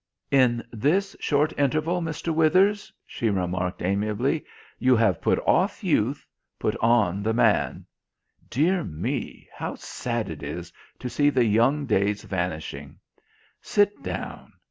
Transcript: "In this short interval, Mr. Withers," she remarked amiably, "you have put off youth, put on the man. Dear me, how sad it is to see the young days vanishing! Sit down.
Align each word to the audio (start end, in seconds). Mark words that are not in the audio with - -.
"In 0.31 0.63
this 0.71 1.15
short 1.19 1.53
interval, 1.59 2.01
Mr. 2.01 2.33
Withers," 2.33 2.91
she 3.05 3.29
remarked 3.29 3.83
amiably, 3.83 4.43
"you 4.79 4.95
have 4.95 5.21
put 5.21 5.37
off 5.45 5.83
youth, 5.83 6.25
put 6.57 6.75
on 6.77 7.21
the 7.21 7.35
man. 7.35 7.85
Dear 8.49 8.83
me, 8.83 9.47
how 9.53 9.75
sad 9.75 10.27
it 10.27 10.41
is 10.41 10.73
to 10.97 11.07
see 11.07 11.29
the 11.29 11.45
young 11.45 11.85
days 11.85 12.23
vanishing! 12.23 12.97
Sit 13.61 14.01
down. 14.01 14.53